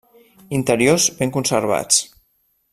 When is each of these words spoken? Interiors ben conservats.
Interiors 0.59 1.05
ben 1.19 1.35
conservats. 1.37 2.03